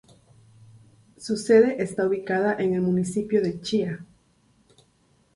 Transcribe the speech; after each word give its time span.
Su 1.19 1.37
sede 1.37 1.75
está 1.83 2.07
ubicada 2.07 2.55
en 2.57 2.73
el 2.73 2.81
municipio 2.81 3.39
de 3.39 3.61
Chía. 3.61 4.03